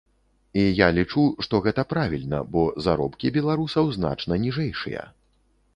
[0.61, 5.11] І я лічу, што гэта правільна, бо заробкі беларусаў значна ніжэйшыя.